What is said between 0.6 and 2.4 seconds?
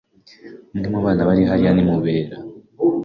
Umwe mu bana bari hariya ni Mubera.